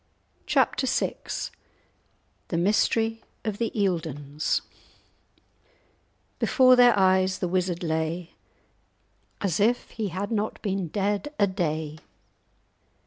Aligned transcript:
*Chapter 0.47 0.87
VI* 0.87 1.13
*The 2.47 2.57
Mystery 2.57 3.23
of 3.45 3.59
the 3.59 3.69
Eildons* 3.75 4.61
"Before 6.39 6.75
their 6.75 6.97
eyes 6.97 7.37
the 7.37 7.47
Wizard 7.47 7.83
lay 7.83 8.33
As 9.41 9.59
if 9.59 9.91
he 9.91 10.07
had 10.07 10.31
not 10.31 10.59
been 10.63 10.87
dead 10.87 11.31
a 11.39 11.45
day. 11.45 11.99